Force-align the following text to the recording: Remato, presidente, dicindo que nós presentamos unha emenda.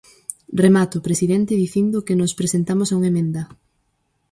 Remato, 0.63 0.97
presidente, 1.07 1.59
dicindo 1.63 2.05
que 2.07 2.19
nós 2.19 2.35
presentamos 2.39 2.89
unha 2.97 3.09
emenda. 3.13 3.41